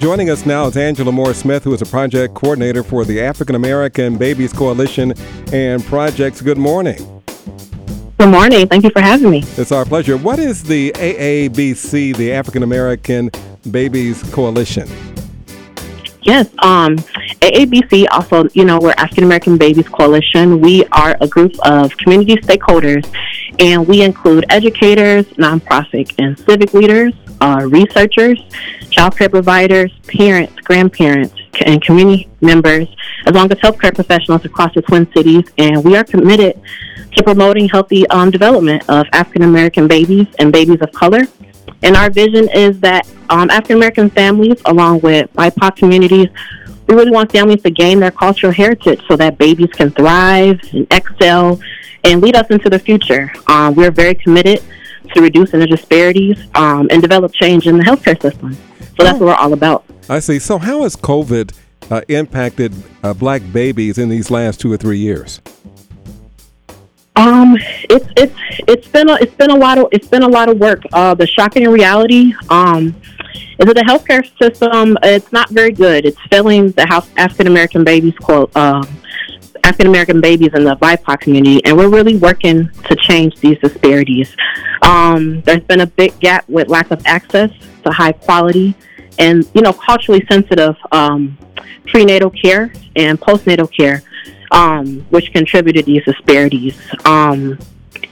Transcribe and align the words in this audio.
Joining 0.00 0.30
us 0.30 0.46
now 0.46 0.66
is 0.66 0.78
Angela 0.78 1.12
Moore 1.12 1.34
Smith, 1.34 1.62
who 1.62 1.74
is 1.74 1.82
a 1.82 1.86
project 1.86 2.32
coordinator 2.32 2.82
for 2.82 3.04
the 3.04 3.20
African 3.20 3.54
American 3.54 4.16
Babies 4.16 4.50
Coalition 4.50 5.12
and 5.52 5.84
Projects. 5.84 6.40
Good 6.40 6.56
morning. 6.56 7.22
Good 8.16 8.30
morning. 8.30 8.66
Thank 8.66 8.84
you 8.84 8.90
for 8.90 9.02
having 9.02 9.28
me. 9.28 9.44
It's 9.58 9.72
our 9.72 9.84
pleasure. 9.84 10.16
What 10.16 10.38
is 10.38 10.62
the 10.62 10.92
AABC, 10.92 12.16
the 12.16 12.32
African 12.32 12.62
American 12.62 13.30
Babies 13.70 14.22
Coalition? 14.32 14.88
Yes, 16.22 16.48
um, 16.60 16.96
AABC 17.42 18.06
also, 18.10 18.48
you 18.54 18.64
know, 18.64 18.78
we're 18.78 18.94
African 18.96 19.24
American 19.24 19.58
Babies 19.58 19.88
Coalition. 19.90 20.62
We 20.62 20.86
are 20.92 21.14
a 21.20 21.28
group 21.28 21.52
of 21.66 21.94
community 21.98 22.36
stakeholders, 22.36 23.06
and 23.58 23.86
we 23.86 24.00
include 24.00 24.46
educators, 24.48 25.26
nonprofit 25.34 26.14
and 26.18 26.38
civic 26.38 26.72
leaders, 26.72 27.12
uh, 27.40 27.66
researchers, 27.68 28.40
child 28.90 29.16
care 29.16 29.28
providers, 29.28 29.92
parents, 30.06 30.54
grandparents, 30.60 31.34
and 31.64 31.82
community 31.82 32.28
members, 32.40 32.88
as 33.26 33.32
well 33.32 33.44
as 33.44 33.58
healthcare 33.58 33.94
professionals 33.94 34.44
across 34.44 34.74
the 34.74 34.82
Twin 34.82 35.10
Cities. 35.12 35.44
And 35.58 35.84
we 35.84 35.96
are 35.96 36.04
committed 36.04 36.60
to 37.16 37.22
promoting 37.22 37.68
healthy 37.68 38.06
um, 38.08 38.30
development 38.30 38.88
of 38.88 39.06
African 39.12 39.42
American 39.42 39.88
babies 39.88 40.26
and 40.38 40.52
babies 40.52 40.78
of 40.80 40.92
color. 40.92 41.22
And 41.82 41.96
our 41.96 42.10
vision 42.10 42.48
is 42.50 42.78
that 42.80 43.08
um, 43.30 43.50
African 43.50 43.76
American 43.76 44.10
families, 44.10 44.60
along 44.66 45.00
with 45.00 45.32
BIPOC 45.34 45.76
communities, 45.76 46.28
we 46.86 46.94
really 46.94 47.10
want 47.10 47.30
families 47.30 47.62
to 47.62 47.70
gain 47.70 48.00
their 48.00 48.10
cultural 48.10 48.52
heritage 48.52 49.00
so 49.08 49.16
that 49.16 49.38
babies 49.38 49.70
can 49.72 49.90
thrive 49.90 50.60
and 50.72 50.86
excel 50.92 51.60
and 52.04 52.20
lead 52.20 52.34
us 52.36 52.46
into 52.50 52.68
the 52.68 52.78
future. 52.78 53.32
Um, 53.46 53.74
we're 53.74 53.90
very 53.90 54.14
committed 54.14 54.62
to 55.14 55.22
reduce 55.22 55.50
the 55.50 55.66
disparities 55.66 56.38
um, 56.54 56.88
and 56.90 57.02
develop 57.02 57.32
change 57.32 57.66
in 57.66 57.76
the 57.76 57.84
healthcare 57.84 58.20
system. 58.20 58.54
So 58.54 59.04
that's 59.04 59.18
what 59.18 59.26
we're 59.26 59.34
all 59.34 59.52
about. 59.52 59.84
I 60.08 60.18
see. 60.18 60.38
So, 60.38 60.58
how 60.58 60.82
has 60.82 60.96
COVID 60.96 61.54
uh, 61.90 62.02
impacted 62.08 62.74
uh, 63.02 63.14
black 63.14 63.42
babies 63.52 63.98
in 63.98 64.08
these 64.08 64.30
last 64.30 64.60
two 64.60 64.72
or 64.72 64.76
three 64.76 64.98
years? 64.98 65.40
Um, 67.16 67.56
it's 67.90 68.06
it's 68.16 68.34
it's 68.68 68.88
been 68.88 69.08
a, 69.10 69.14
it's 69.14 69.34
been 69.34 69.50
a 69.50 69.56
lot 69.56 69.78
of 69.78 69.88
it's 69.92 70.08
been 70.08 70.22
a 70.22 70.28
lot 70.28 70.48
of 70.48 70.58
work. 70.58 70.82
Uh, 70.92 71.14
the 71.14 71.26
shocking 71.26 71.68
reality 71.68 72.32
um, 72.48 72.94
is 73.34 73.66
that 73.66 73.74
the 73.74 73.82
healthcare 73.82 74.24
system 74.38 74.96
it's 75.02 75.32
not 75.32 75.50
very 75.50 75.72
good. 75.72 76.06
It's 76.06 76.20
failing 76.30 76.70
the 76.72 76.86
African 77.16 77.46
American 77.46 77.84
babies 77.84 78.14
quote 78.14 78.50
uh, 78.54 78.84
African 79.70 79.86
American 79.86 80.20
babies 80.20 80.50
in 80.52 80.64
the 80.64 80.74
BIPOC 80.74 81.20
community, 81.20 81.64
and 81.64 81.76
we're 81.76 81.88
really 81.88 82.16
working 82.16 82.68
to 82.88 82.96
change 82.96 83.36
these 83.36 83.56
disparities. 83.60 84.34
Um, 84.82 85.42
there's 85.42 85.62
been 85.62 85.82
a 85.82 85.86
big 85.86 86.18
gap 86.18 86.48
with 86.48 86.66
lack 86.66 86.90
of 86.90 87.00
access 87.06 87.52
to 87.84 87.92
high 87.92 88.10
quality 88.10 88.74
and 89.20 89.48
you 89.54 89.62
know 89.62 89.72
culturally 89.72 90.26
sensitive 90.28 90.74
um, 90.90 91.38
prenatal 91.86 92.30
care 92.30 92.72
and 92.96 93.20
postnatal 93.20 93.70
care, 93.72 94.02
um, 94.50 95.06
which 95.10 95.32
contributed 95.32 95.84
to 95.84 95.92
these 95.92 96.04
disparities. 96.04 96.76
Um, 97.04 97.56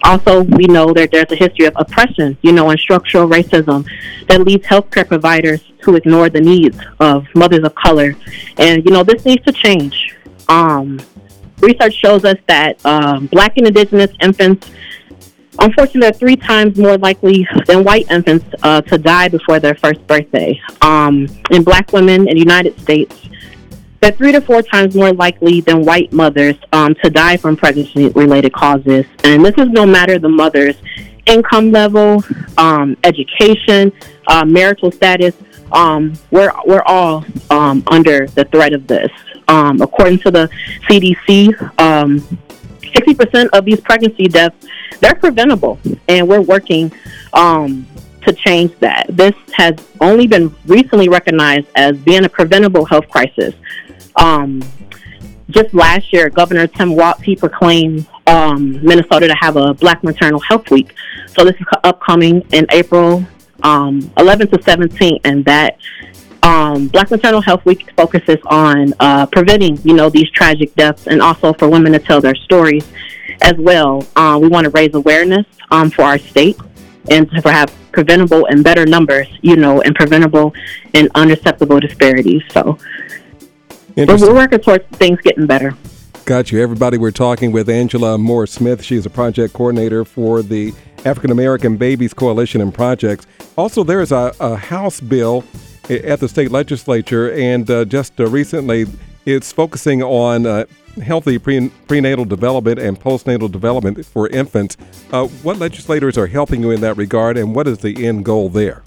also, 0.05 0.43
we 0.43 0.67
know 0.67 0.93
that 0.93 1.11
there's 1.11 1.33
a 1.33 1.34
history 1.34 1.67
of 1.67 1.72
oppression, 1.75 2.39
you 2.43 2.53
know, 2.53 2.70
and 2.70 2.78
structural 2.78 3.28
racism 3.28 3.84
that 4.28 4.43
leads 4.43 4.65
healthcare 4.65 5.09
providers 5.09 5.61
to 5.83 5.97
ignore 5.97 6.28
the 6.28 6.41
needs 6.41 6.78
of 7.00 7.27
mothers 7.34 7.65
of 7.65 7.75
color. 7.75 8.15
And, 8.59 8.84
you 8.84 8.93
know, 8.93 9.03
this 9.03 9.25
needs 9.25 9.45
to 9.45 9.53
change. 9.53 10.15
Um, 10.48 11.00
research 11.61 11.95
shows 11.95 12.25
us 12.25 12.37
that 12.47 12.84
um, 12.84 13.27
black 13.27 13.56
and 13.56 13.67
indigenous 13.67 14.11
infants 14.20 14.70
Unfortunately, 15.61 16.03
they're 16.03 16.12
three 16.12 16.37
times 16.37 16.78
more 16.78 16.97
likely 16.98 17.47
than 17.67 17.83
white 17.83 18.09
infants 18.11 18.47
uh, 18.62 18.81
to 18.83 18.97
die 18.97 19.28
before 19.28 19.59
their 19.59 19.75
first 19.75 20.06
birthday. 20.06 20.61
Um, 20.83 21.27
in 21.50 21.65
black 21.65 21.92
women 21.92 22.28
in 22.28 22.34
the 22.34 22.39
United 22.39 22.78
States, 22.81 23.28
they're 24.00 24.12
three 24.12 24.31
to 24.33 24.41
four 24.41 24.62
times 24.62 24.95
more 24.95 25.12
likely 25.12 25.61
than 25.61 25.84
white 25.84 26.12
mothers 26.12 26.55
um, 26.73 26.95
to 27.03 27.11
die 27.11 27.37
from 27.37 27.56
pregnancy 27.56 28.09
related 28.11 28.53
causes. 28.53 29.05
And 29.25 29.45
this 29.45 29.55
is 29.59 29.69
no 29.70 29.84
matter 29.84 30.21
the 30.21 30.28
mother's 30.28 30.77
income 31.27 31.72
level, 31.72 32.22
um, 32.56 32.97
education, 33.03 33.93
uh, 34.28 34.44
marital 34.44 34.93
status. 34.93 35.34
Um, 35.72 36.12
we're, 36.31 36.53
we're 36.66 36.84
all 36.87 37.25
um, 37.50 37.82
under 37.88 38.28
the 38.28 38.44
threat 38.44 38.72
of 38.72 38.87
this. 38.87 39.11
Um, 39.48 39.81
according 39.81 40.19
to 40.20 40.31
the 40.31 40.50
CDC, 40.88 41.54
60% 42.82 43.48
of 43.53 43.64
these 43.64 43.81
pregnancy 43.81 44.28
deaths 44.28 44.66
they're 45.00 45.14
preventable, 45.14 45.78
and 46.09 46.28
we're 46.28 46.41
working 46.41 46.92
um, 47.32 47.87
to 48.22 48.32
change 48.32 48.76
that. 48.81 49.06
This 49.08 49.34
has 49.53 49.75
only 50.00 50.26
been 50.26 50.54
recently 50.66 51.08
recognized 51.08 51.69
as 51.75 51.97
being 51.98 52.25
a 52.25 52.28
preventable 52.28 52.84
health 52.84 53.08
crisis. 53.08 53.54
Um, 54.16 54.62
just 55.50 55.72
last 55.72 56.12
year, 56.12 56.28
Governor 56.31 56.66
Tim 56.66 56.94
Walz 56.94 57.20
he 57.22 57.37
proclaimed 57.37 58.06
um, 58.26 58.84
Minnesota 58.84 59.28
to 59.28 59.34
have 59.34 59.56
a 59.56 59.72
Black 59.75 60.03
Maternal 60.04 60.41
Health 60.41 60.70
Week. 60.70 60.94
So 61.26 61.44
this 61.44 61.54
is 61.54 61.66
upcoming 61.84 62.42
in 62.53 62.66
April 62.70 63.25
um, 63.62 64.03
11th 64.16 64.50
to 64.50 64.58
17th, 64.58 65.20
and 65.25 65.44
that 65.44 65.78
um, 66.48 66.88
Black 66.88 67.10
Maternal 67.10 67.42
Health 67.42 67.64
Week 67.66 67.91
focuses 67.94 68.38
on 68.47 68.94
uh, 69.00 69.26
preventing, 69.26 69.76
you 69.82 69.92
know, 69.92 70.09
these 70.09 70.31
tragic 70.31 70.75
deaths, 70.76 71.06
and 71.06 71.20
also 71.20 71.53
for 71.53 71.69
women 71.69 71.92
to 71.92 71.98
tell 71.98 72.22
their 72.22 72.34
stories 72.34 72.86
as 73.42 73.53
well. 73.59 74.06
Uh, 74.16 74.38
we 74.41 74.48
want 74.48 74.64
to 74.64 74.70
raise 74.70 74.94
awareness 74.94 75.44
um, 75.70 75.91
for 75.91 76.03
our 76.03 76.19
state 76.19 76.58
and 77.10 77.31
to 77.31 77.53
have 77.53 77.70
preventable 77.92 78.47
and 78.47 78.64
better 78.64 78.87
numbers, 78.87 79.28
you 79.42 79.56
know, 79.56 79.82
and 79.82 79.94
preventable 79.94 80.54
and 80.94 81.10
unacceptable 81.14 81.81
disparities. 81.81 82.42
So 82.50 82.78
we're 83.97 84.34
working 84.34 84.60
towards 84.60 84.84
things 84.97 85.20
getting 85.20 85.47
better. 85.47 85.76
Got 86.25 86.50
you. 86.50 86.62
Everybody, 86.62 86.97
we're 86.97 87.10
talking 87.10 87.53
with 87.53 87.69
Angela 87.69 88.16
Moore 88.16 88.47
Smith. 88.47 88.82
She's 88.82 89.04
a 89.04 89.10
project 89.10 89.53
coordinator 89.53 90.04
for 90.04 90.42
the 90.42 90.72
African 91.04 91.31
American 91.31 91.76
Babies 91.76 92.14
Coalition 92.14 92.62
and 92.62 92.72
Projects. 92.72 93.26
Also, 93.56 93.84
there 93.84 94.00
is 94.00 94.12
a, 94.12 94.34
a 94.41 94.56
House 94.56 95.00
bill 95.00 95.44
at 95.91 96.21
the 96.21 96.28
state 96.28 96.50
legislature, 96.50 97.32
and 97.32 97.71
uh, 97.71 97.84
just 97.84 98.19
uh, 98.21 98.26
recently 98.26 98.87
it's 99.25 99.53
focusing 99.53 100.03
on 100.03 100.47
uh, 100.47 100.65
healthy 101.03 101.38
pre- 101.38 101.69
prenatal 101.87 102.25
development 102.25 102.78
and 102.78 102.99
postnatal 102.99 103.50
development 103.50 104.04
for 104.04 104.28
infants. 104.28 104.76
Uh, 105.12 105.26
what 105.43 105.59
legislators 105.59 106.16
are 106.19 106.26
helping 106.26 106.62
you 106.62 106.71
in 106.71 106.81
that 106.81 106.97
regard, 106.97 107.37
and 107.37 107.54
what 107.54 107.66
is 107.66 107.78
the 107.78 108.06
end 108.06 108.25
goal 108.25 108.49
there? 108.49 108.82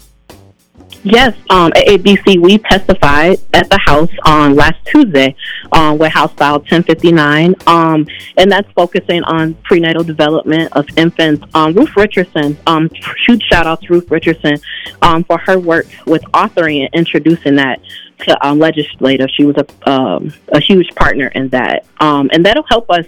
Yes, 1.04 1.34
um, 1.50 1.72
at 1.74 1.84
ABC, 1.88 2.40
we 2.40 2.58
testified 2.58 3.40
at 3.54 3.68
the 3.68 3.78
House 3.84 4.10
on 4.24 4.54
last 4.54 4.76
Tuesday 4.84 5.34
um, 5.72 5.98
with 5.98 6.12
House 6.12 6.32
File 6.34 6.60
1059, 6.60 7.56
um, 7.66 8.06
and 8.36 8.52
that's 8.52 8.70
focusing 8.70 9.24
on 9.24 9.54
prenatal 9.64 10.04
development 10.04 10.72
of 10.74 10.86
infants. 10.96 11.44
Um, 11.54 11.74
Ruth 11.74 11.96
Richardson, 11.96 12.56
um, 12.68 12.88
huge 13.26 13.42
shout 13.50 13.66
out 13.66 13.82
to 13.82 13.94
Ruth 13.94 14.08
Richardson 14.12 14.58
um, 15.02 15.24
for 15.24 15.38
her 15.38 15.58
work 15.58 15.86
with 16.06 16.22
authoring 16.34 16.82
and 16.82 16.94
introducing 16.94 17.56
that 17.56 17.80
to 18.20 18.46
um, 18.46 18.60
legislative. 18.60 19.28
She 19.34 19.44
was 19.44 19.56
a 19.56 19.90
um, 19.90 20.32
a 20.52 20.60
huge 20.60 20.94
partner 20.94 21.26
in 21.34 21.48
that, 21.48 21.84
um, 21.98 22.30
and 22.32 22.46
that'll 22.46 22.66
help 22.68 22.88
us 22.90 23.06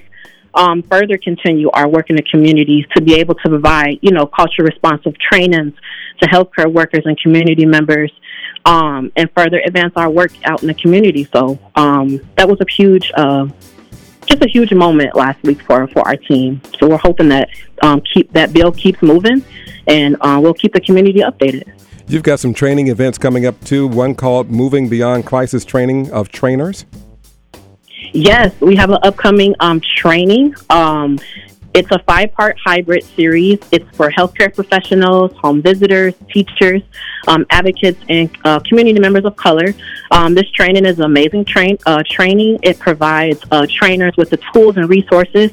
um, 0.55 0.83
further 0.83 1.19
continue 1.19 1.71
our 1.71 1.89
work 1.89 2.11
in 2.11 2.17
the 2.17 2.23
communities 2.23 2.85
to 2.97 3.03
be 3.03 3.15
able 3.15 3.35
to 3.37 3.49
provide, 3.49 3.99
you 4.03 4.11
know, 4.11 4.27
culture 4.27 4.63
responsive 4.63 5.15
trainings 5.19 5.75
to 6.21 6.29
healthcare 6.29 6.73
workers 6.73 7.03
and 7.05 7.19
community 7.19 7.67
members, 7.67 8.13
um, 8.65 9.13
and 9.17 9.31
further 9.37 9.61
advance 9.67 9.93
our 9.97 10.11
work 10.11 10.33
out 10.45 10.63
in 10.63 10.69
the 10.69 10.75
community. 10.75 11.29
So 11.33 11.59
um, 11.75 12.21
that 12.37 12.49
was 12.49 12.59
a 12.61 12.71
huge. 12.71 13.11
Uh, 13.17 13.49
just 14.27 14.43
a 14.43 14.49
huge 14.49 14.73
moment 14.73 15.15
last 15.15 15.43
week 15.43 15.61
for 15.63 15.87
for 15.89 16.01
our 16.09 16.17
team. 16.17 16.59
So 16.79 16.89
we're 16.89 16.97
hoping 16.97 17.29
that 17.29 17.51
um, 17.83 18.01
keep 18.01 18.33
that 18.33 18.55
bill 18.55 18.73
keeps 18.73 19.03
moving, 19.03 19.45
and 19.87 20.17
uh, 20.23 20.39
we'll 20.43 20.55
keep 20.55 20.73
the 20.73 20.81
community 20.81 21.21
updated. 21.21 21.71
You've 22.07 22.23
got 22.23 22.41
some 22.41 22.53
training 22.53 22.89
events 22.89 23.19
coming 23.19 23.47
up 23.47 23.63
too. 23.65 23.87
One 23.87 24.15
called 24.15 24.51
Moving 24.51 24.89
Beyond 24.89 25.27
Crisis 25.27 25.65
Training 25.65 26.11
of 26.11 26.31
Trainers. 26.31 26.85
Yes, 28.15 28.55
we 28.61 28.77
have 28.77 28.91
an 28.91 28.99
upcoming 29.03 29.57
um, 29.59 29.81
training. 29.81 30.55
Um, 30.71 31.19
it's 31.75 31.91
a 31.91 31.99
five 31.99 32.33
part 32.33 32.57
hybrid 32.65 33.03
series. 33.03 33.59
It's 33.73 33.85
for 33.97 34.09
healthcare 34.09 34.55
professionals, 34.55 35.33
home 35.39 35.61
visitors, 35.61 36.15
teachers, 36.33 36.83
um, 37.27 37.45
advocates, 37.51 38.01
and 38.09 38.31
uh, 38.45 38.61
community 38.61 39.01
members 39.01 39.25
of 39.25 39.35
color. 39.35 39.75
Um, 40.13 40.33
this 40.33 40.49
training 40.53 40.87
is 40.87 41.01
amazing 41.01 41.45
train, 41.47 41.77
uh, 41.87 42.05
training. 42.09 42.61
It 42.63 42.79
provides 42.79 43.43
uh, 43.51 43.67
trainers 43.69 44.17
with 44.17 44.31
the 44.31 44.39
tools 44.53 44.77
and 44.77 44.89
resources 44.89 45.51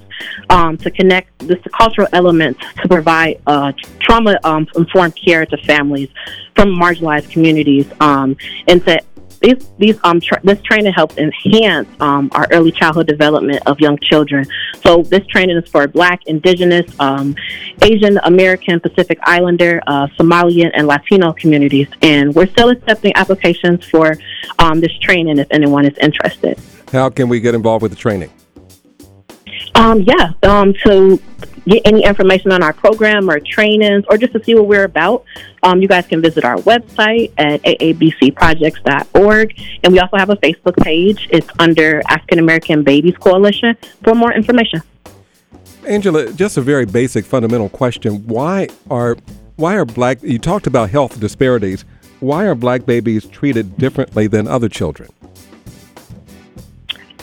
um, 0.51 0.77
to 0.77 0.91
connect 0.91 1.39
the 1.39 1.57
cultural 1.75 2.09
elements 2.13 2.59
to 2.83 2.87
provide 2.87 3.41
uh, 3.47 3.71
trauma 3.99 4.37
um, 4.43 4.67
informed 4.75 5.15
care 5.15 5.47
to 5.47 5.57
families 5.65 6.09
from 6.55 6.69
marginalized 6.69 7.31
communities 7.31 7.91
um, 8.01 8.37
and 8.67 8.85
to 8.85 9.01
these 9.41 9.71
these 9.77 9.99
um 10.03 10.21
tra- 10.21 10.41
this 10.43 10.61
training 10.61 10.93
helps 10.93 11.17
enhance 11.17 11.87
um, 11.99 12.29
our 12.33 12.47
early 12.51 12.71
childhood 12.71 13.07
development 13.07 13.61
of 13.65 13.79
young 13.79 13.97
children. 13.97 14.45
So 14.83 15.03
this 15.03 15.25
training 15.27 15.57
is 15.57 15.67
for 15.69 15.87
Black, 15.87 16.21
Indigenous, 16.27 16.87
um, 16.99 17.35
Asian 17.81 18.17
American, 18.23 18.79
Pacific 18.79 19.19
Islander, 19.23 19.81
uh, 19.87 20.07
Somalian, 20.17 20.71
and 20.73 20.87
Latino 20.87 21.33
communities, 21.33 21.87
and 22.01 22.33
we're 22.33 22.47
still 22.47 22.69
accepting 22.69 23.11
applications 23.15 23.83
for 23.85 24.15
um, 24.59 24.79
this 24.79 24.95
training 24.99 25.37
if 25.39 25.47
anyone 25.51 25.85
is 25.85 25.97
interested. 25.97 26.57
How 26.91 27.09
can 27.09 27.29
we 27.29 27.39
get 27.39 27.55
involved 27.55 27.81
with 27.81 27.91
the 27.91 27.97
training? 27.97 28.31
Um, 29.75 30.01
yeah, 30.01 30.33
um, 30.43 30.73
to 30.85 31.19
get 31.65 31.81
any 31.85 32.03
information 32.03 32.51
on 32.51 32.63
our 32.63 32.73
program 32.73 33.29
or 33.29 33.39
trainings 33.39 34.05
or 34.09 34.17
just 34.17 34.33
to 34.33 34.43
see 34.43 34.55
what 34.55 34.67
we're 34.67 34.83
about, 34.83 35.23
um, 35.63 35.81
you 35.81 35.87
guys 35.87 36.07
can 36.07 36.21
visit 36.21 36.43
our 36.43 36.57
website 36.57 37.31
at 37.37 37.61
aabcprojects.org. 37.63 39.61
And 39.83 39.93
we 39.93 39.99
also 39.99 40.17
have 40.17 40.29
a 40.29 40.35
Facebook 40.37 40.77
page. 40.77 41.27
It's 41.31 41.47
under 41.59 42.01
African 42.07 42.39
American 42.39 42.83
Babies 42.83 43.17
Coalition 43.17 43.77
for 44.03 44.15
more 44.15 44.33
information. 44.33 44.81
Angela, 45.87 46.31
just 46.33 46.57
a 46.57 46.61
very 46.61 46.85
basic 46.85 47.25
fundamental 47.25 47.69
question. 47.69 48.27
Why 48.27 48.69
are 48.89 49.17
why 49.55 49.75
are 49.75 49.85
black 49.85 50.21
you 50.23 50.39
talked 50.39 50.67
about 50.67 50.89
health 50.89 51.19
disparities. 51.19 51.85
Why 52.19 52.45
are 52.45 52.55
black 52.55 52.85
babies 52.85 53.25
treated 53.25 53.77
differently 53.77 54.27
than 54.27 54.47
other 54.47 54.69
children? 54.69 55.09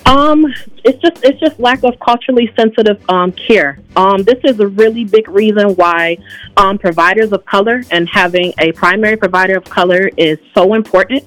Um, 0.08 0.46
it's 0.84 1.02
just 1.02 1.22
it's 1.22 1.38
just 1.38 1.60
lack 1.60 1.84
of 1.84 2.00
culturally 2.00 2.50
sensitive 2.58 2.99
um, 3.10 3.31
care. 3.31 3.78
Um, 3.94 4.22
this 4.22 4.38
is 4.43 4.58
a 4.58 4.66
really 4.66 5.05
big 5.05 5.28
reason 5.28 5.76
why 5.76 6.16
um, 6.56 6.78
providers 6.78 7.31
of 7.32 7.44
color 7.44 7.82
and 7.90 8.08
having 8.08 8.55
a 8.58 8.72
primary 8.72 9.19
provider 9.19 9.58
of 9.58 9.64
color 9.64 10.10
is 10.16 10.38
so 10.55 10.72
important. 10.72 11.25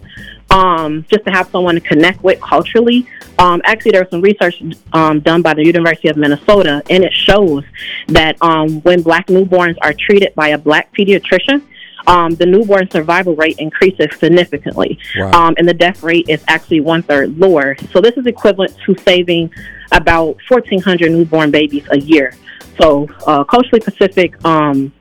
Um, 0.50 1.06
just 1.10 1.24
to 1.26 1.32
have 1.32 1.50
someone 1.50 1.76
to 1.76 1.82
connect 1.82 2.24
with 2.24 2.42
culturally. 2.42 3.08
Um, 3.40 3.62
actually, 3.64 3.92
there 3.92 4.02
was 4.02 4.10
some 4.10 4.20
research 4.20 4.62
um, 4.92 5.22
done 5.22 5.42
by 5.42 5.54
the 5.54 5.64
University 5.64 6.10
of 6.10 6.18
Minnesota, 6.18 6.84
and 6.90 7.06
it 7.06 7.14
shows 7.14 7.64
that 8.08 8.36
um, 8.42 8.82
when 8.82 9.02
black 9.02 9.28
newborns 9.28 9.78
are 9.82 9.94
treated 9.94 10.36
by 10.36 10.50
a 10.50 10.58
black 10.58 10.94
pediatrician, 10.94 11.64
um, 12.08 12.36
the 12.36 12.46
newborn 12.46 12.90
survival 12.90 13.36
rate 13.36 13.58
increases 13.60 14.08
significantly, 14.18 15.00
Wow. 15.18 15.48
um, 15.48 15.56
and 15.58 15.68
the 15.68 15.74
death 15.74 16.04
rate 16.04 16.28
is 16.30 16.44
actually 16.48 16.82
one 16.82 17.04
third 17.04 17.38
lower. 17.38 17.76
So 17.92 18.02
this 18.02 18.16
is 18.18 18.26
equivalent 18.26 18.76
to 18.86 18.96
saving 19.04 19.52
about 19.92 20.38
1,400 20.48 21.12
newborn 21.12 21.52
babies 21.52 21.86
a 21.92 22.00
year. 22.00 22.34
So 22.80 23.08
uh, 23.28 23.44
culturally 23.44 23.82
Pacific 23.82 24.44
um, 24.46 24.92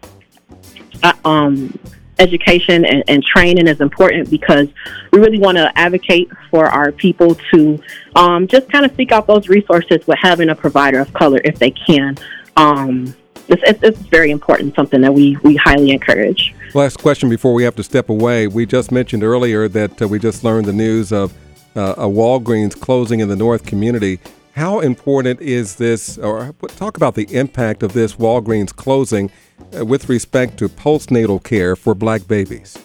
uh, 1.02 1.12
um, 1.24 1.78
education 2.18 2.84
and, 2.84 3.02
and 3.08 3.24
training 3.24 3.66
is 3.66 3.80
important 3.80 4.30
because 4.30 4.68
we 5.12 5.18
really 5.20 5.38
want 5.38 5.56
to 5.56 5.76
advocate 5.78 6.30
for 6.50 6.66
our 6.66 6.92
people 6.92 7.36
to 7.52 7.80
um, 8.16 8.46
just 8.46 8.70
kind 8.70 8.84
of 8.84 8.94
seek 8.96 9.12
out 9.12 9.26
those 9.26 9.48
resources 9.48 10.06
with 10.06 10.18
having 10.20 10.50
a 10.50 10.54
provider 10.54 11.00
of 11.00 11.12
color 11.12 11.40
if 11.44 11.58
they 11.58 11.70
can. 11.70 12.16
Um, 12.56 13.14
it's, 13.48 13.62
it's, 13.66 13.82
it's 13.82 13.98
very 13.98 14.30
important, 14.30 14.74
something 14.74 15.00
that 15.00 15.12
we, 15.12 15.36
we 15.42 15.56
highly 15.56 15.90
encourage. 15.90 16.54
Last 16.72 16.98
question 16.98 17.28
before 17.28 17.52
we 17.52 17.64
have 17.64 17.74
to 17.76 17.82
step 17.82 18.10
away. 18.10 18.46
We 18.46 18.64
just 18.64 18.92
mentioned 18.92 19.24
earlier 19.24 19.66
that 19.66 20.00
uh, 20.00 20.06
we 20.06 20.20
just 20.20 20.44
learned 20.44 20.66
the 20.66 20.72
news 20.72 21.12
of 21.12 21.34
uh, 21.74 21.94
a 21.96 22.04
Walgreens 22.04 22.80
closing 22.80 23.18
in 23.18 23.28
the 23.28 23.34
North 23.34 23.66
community. 23.66 24.20
How 24.54 24.78
important 24.78 25.40
is 25.40 25.74
this, 25.74 26.16
or 26.16 26.54
talk 26.76 26.96
about 26.96 27.16
the 27.16 27.26
impact 27.34 27.82
of 27.82 27.92
this 27.92 28.14
Walgreens 28.14 28.74
closing 28.74 29.32
uh, 29.76 29.84
with 29.84 30.08
respect 30.08 30.58
to 30.58 30.68
postnatal 30.68 31.42
care 31.42 31.74
for 31.74 31.92
black 31.92 32.28
babies? 32.28 32.78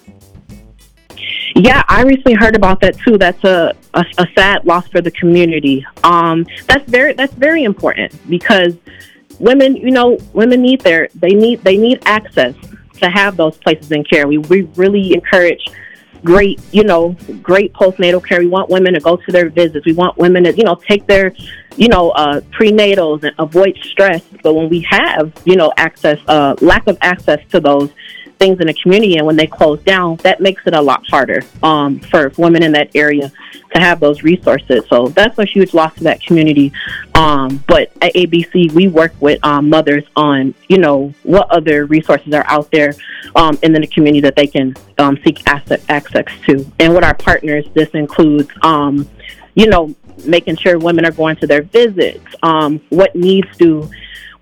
Yeah, 1.55 1.83
I 1.87 2.01
recently 2.01 2.33
heard 2.33 2.55
about 2.55 2.81
that 2.81 2.97
too. 2.97 3.19
That's 3.19 3.43
a, 3.43 3.75
a, 3.93 4.03
a 4.17 4.25
sad 4.35 4.65
loss 4.65 4.87
for 4.87 4.99
the 4.99 5.11
community. 5.11 5.85
Um, 6.03 6.47
that's 6.65 6.89
very 6.89 7.13
that's 7.13 7.33
very 7.33 7.63
important 7.63 8.13
because 8.27 8.75
women, 9.39 9.75
you 9.75 9.91
know, 9.91 10.17
women 10.33 10.63
need 10.63 10.81
their 10.81 11.07
they 11.13 11.35
need 11.35 11.63
they 11.63 11.77
need 11.77 12.01
access 12.05 12.55
to 12.97 13.09
have 13.09 13.37
those 13.37 13.57
places 13.57 13.91
in 13.91 14.03
care. 14.03 14.27
We 14.27 14.37
we 14.37 14.63
really 14.75 15.13
encourage 15.13 15.65
great, 16.23 16.59
you 16.71 16.83
know, 16.83 17.15
great 17.41 17.71
postnatal 17.73 18.25
care. 18.25 18.39
We 18.39 18.47
want 18.47 18.69
women 18.69 18.93
to 18.95 18.99
go 18.99 19.15
to 19.15 19.31
their 19.31 19.49
visits. 19.49 19.85
We 19.85 19.93
want 19.93 20.17
women 20.17 20.43
to, 20.45 20.53
you 20.55 20.63
know, 20.63 20.75
take 20.75 21.05
their, 21.05 21.33
you 21.77 21.87
know, 21.87 22.09
uh, 22.11 22.41
prenatals 22.57 23.23
and 23.23 23.33
avoid 23.37 23.77
stress. 23.83 24.23
But 24.41 24.55
when 24.55 24.67
we 24.67 24.81
have, 24.89 25.31
you 25.45 25.55
know, 25.55 25.71
access, 25.77 26.19
uh, 26.27 26.55
lack 26.61 26.87
of 26.87 26.97
access 27.01 27.39
to 27.49 27.59
those 27.59 27.91
things 28.37 28.59
in 28.59 28.67
the 28.67 28.73
community, 28.73 29.17
and 29.17 29.25
when 29.25 29.35
they 29.35 29.47
close 29.47 29.81
down, 29.83 30.17
that 30.17 30.41
makes 30.41 30.65
it 30.65 30.73
a 30.73 30.81
lot 30.81 31.05
harder 31.07 31.41
um, 31.63 31.99
for 31.99 32.31
women 32.37 32.63
in 32.63 32.71
that 32.73 32.89
area 32.95 33.31
to 33.73 33.79
have 33.79 33.99
those 33.99 34.23
resources. 34.23 34.85
So 34.87 35.07
that's 35.09 35.37
a 35.37 35.45
huge 35.45 35.73
loss 35.73 35.93
to 35.95 36.03
that 36.05 36.21
community. 36.21 36.71
Um, 37.13 37.63
but 37.67 37.91
at 38.01 38.13
ABC, 38.13 38.71
we 38.71 38.87
work 38.87 39.13
with 39.19 39.43
um, 39.45 39.69
mothers 39.69 40.03
on, 40.15 40.53
you 40.67 40.77
know, 40.77 41.13
what 41.23 41.49
other 41.51 41.85
resources 41.85 42.33
are 42.33 42.45
out 42.47 42.71
there 42.71 42.93
um, 43.35 43.57
in 43.63 43.73
the 43.73 43.87
community 43.87 44.21
that 44.21 44.35
they 44.35 44.47
can 44.47 44.75
um, 44.97 45.17
seek 45.23 45.47
asset 45.47 45.81
access 45.89 46.25
to. 46.45 46.65
And 46.79 46.93
with 46.93 47.03
our 47.03 47.15
partners, 47.15 47.65
this 47.73 47.89
includes, 47.89 48.49
um, 48.61 49.07
you 49.55 49.67
know, 49.67 49.95
making 50.25 50.57
sure 50.57 50.79
women 50.79 51.05
are 51.05 51.11
going 51.11 51.35
to 51.37 51.47
their 51.47 51.61
visits. 51.61 52.25
Um, 52.43 52.79
what 52.89 53.15
needs 53.15 53.47
do 53.57 53.89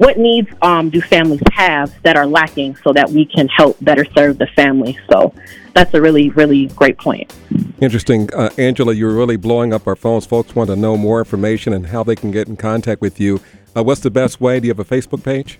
what 0.04 0.18
needs 0.18 0.50
um, 0.62 0.90
do 0.90 1.00
families 1.00 1.42
have 1.54 1.94
that 2.04 2.18
are 2.18 2.28
lacking 2.28 2.76
so 2.84 2.92
that 2.92 3.10
we 3.10 3.26
can 3.26 3.48
help 3.48 3.78
better 3.82 4.06
serve 4.14 4.38
the 4.38 4.48
family? 4.48 4.98
So 5.10 5.34
that's 5.74 5.94
a 5.94 6.02
really, 6.02 6.30
really 6.32 6.68
great 6.68 6.98
point. 6.98 7.34
Interesting. 7.80 8.30
Uh, 8.34 8.50
Angela, 8.58 8.94
you're 8.94 9.16
really 9.16 9.38
blowing 9.38 9.74
up 9.74 9.88
our 9.88 9.96
phones. 9.96 10.26
Folks 10.26 10.56
want 10.56 10.70
to 10.70 10.76
know 10.76 10.98
more 10.98 11.20
information 11.20 11.72
and 11.72 11.88
how 11.88 12.04
they 12.04 12.16
can 12.16 12.32
get 12.32 12.48
in 12.50 12.58
contact 12.58 13.00
with 13.00 13.20
you. 13.20 13.40
Uh, 13.76 13.84
what's 13.84 14.02
the 14.02 14.12
best 14.12 14.42
way? 14.42 14.60
Do 14.60 14.68
you 14.68 14.72
have 14.72 14.80
a 14.80 14.86
Facebook 14.86 15.24
page? 15.24 15.58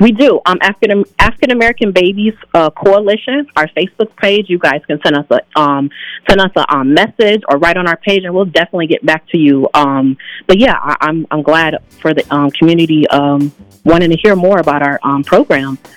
We 0.00 0.12
do. 0.12 0.40
Um, 0.46 0.58
African 0.62 1.04
African 1.18 1.50
American 1.50 1.92
Babies 1.92 2.32
uh, 2.54 2.70
Coalition, 2.70 3.46
our 3.54 3.68
Facebook 3.68 4.16
page. 4.16 4.46
You 4.48 4.58
guys 4.58 4.80
can 4.86 4.98
send 5.02 5.16
us 5.16 5.26
a 5.30 5.60
um, 5.60 5.90
send 6.28 6.40
us 6.40 6.50
a 6.56 6.74
um, 6.74 6.94
message 6.94 7.42
or 7.48 7.58
write 7.58 7.76
on 7.76 7.86
our 7.86 7.98
page, 7.98 8.24
and 8.24 8.34
we'll 8.34 8.46
definitely 8.46 8.86
get 8.86 9.04
back 9.04 9.28
to 9.28 9.38
you. 9.38 9.68
Um, 9.74 10.16
but 10.46 10.58
yeah, 10.58 10.78
I, 10.80 10.96
I'm 11.02 11.26
I'm 11.30 11.42
glad 11.42 11.76
for 12.00 12.14
the 12.14 12.24
um, 12.34 12.50
community 12.50 13.06
um, 13.08 13.52
wanting 13.84 14.10
to 14.10 14.16
hear 14.16 14.34
more 14.34 14.58
about 14.58 14.82
our 14.82 14.98
um, 15.02 15.22
program. 15.22 15.78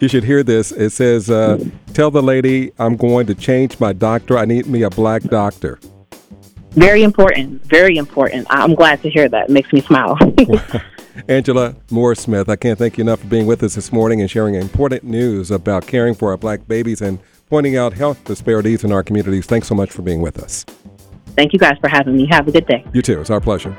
You 0.00 0.08
should 0.08 0.24
hear 0.24 0.42
this. 0.42 0.72
It 0.72 0.90
says, 0.90 1.30
uh, 1.30 1.64
"Tell 1.94 2.10
the 2.10 2.22
lady 2.22 2.72
I'm 2.76 2.96
going 2.96 3.24
to 3.28 3.36
change 3.36 3.78
my 3.78 3.92
doctor. 3.92 4.36
I 4.36 4.44
need 4.46 4.66
me 4.66 4.82
a 4.82 4.90
black 4.90 5.22
doctor." 5.22 5.78
Very 6.72 7.04
important. 7.04 7.62
Very 7.62 7.96
important. 7.98 8.48
I'm 8.50 8.74
glad 8.74 9.00
to 9.02 9.10
hear 9.10 9.28
that. 9.28 9.48
It 9.48 9.52
makes 9.52 9.72
me 9.72 9.80
smile. 9.80 10.18
Angela 11.28 11.74
Moore 11.90 12.14
Smith, 12.14 12.48
I 12.48 12.56
can't 12.56 12.78
thank 12.78 12.98
you 12.98 13.02
enough 13.02 13.20
for 13.20 13.26
being 13.26 13.46
with 13.46 13.62
us 13.62 13.74
this 13.74 13.92
morning 13.92 14.20
and 14.20 14.30
sharing 14.30 14.54
important 14.54 15.04
news 15.04 15.50
about 15.50 15.86
caring 15.86 16.14
for 16.14 16.30
our 16.30 16.36
black 16.36 16.66
babies 16.66 17.00
and 17.00 17.18
pointing 17.48 17.76
out 17.76 17.92
health 17.92 18.22
disparities 18.24 18.84
in 18.84 18.92
our 18.92 19.02
communities. 19.02 19.46
Thanks 19.46 19.68
so 19.68 19.74
much 19.74 19.90
for 19.90 20.02
being 20.02 20.22
with 20.22 20.42
us. 20.42 20.64
Thank 21.36 21.52
you 21.52 21.58
guys 21.58 21.78
for 21.80 21.88
having 21.88 22.16
me. 22.16 22.26
Have 22.30 22.48
a 22.48 22.52
good 22.52 22.66
day. 22.66 22.84
You 22.92 23.02
too. 23.02 23.20
It's 23.20 23.30
our 23.30 23.40
pleasure. 23.40 23.74